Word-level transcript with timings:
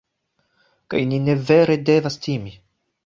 kaj 0.93 1.01
ni 1.11 1.19
ne 1.27 1.35
vere 1.51 1.77
devas 1.91 2.19
timi 2.25 2.57